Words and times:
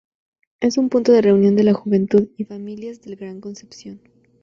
Es 0.61 0.79
un 0.79 0.89
punto 0.89 1.11
de 1.11 1.21
reunión 1.21 1.55
de 1.55 1.63
la 1.63 1.73
juventud 1.75 2.29
y 2.35 2.45
familias 2.45 3.01
del 3.03 3.17
Gran 3.17 3.39
Concepción. 3.39 4.01